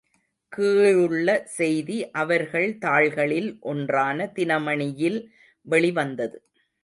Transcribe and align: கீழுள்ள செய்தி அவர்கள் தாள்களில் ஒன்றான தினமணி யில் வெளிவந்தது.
கீழுள்ள 0.53 1.27
செய்தி 1.57 2.09
அவர்கள் 2.13 2.77
தாள்களில் 2.77 3.59
ஒன்றான 3.63 4.31
தினமணி 4.35 4.89
யில் 4.95 5.21
வெளிவந்தது. 5.65 6.37